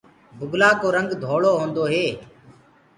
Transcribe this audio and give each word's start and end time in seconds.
بُگلآ 0.37 0.69
ڪو 0.81 0.87
رنگ 0.95 1.09
ڌوݪو 1.21 1.51
هوندو 1.59 1.83
هي۔ 1.93 2.05